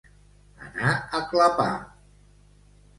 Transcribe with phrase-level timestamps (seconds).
[0.69, 1.69] Anar a clapar.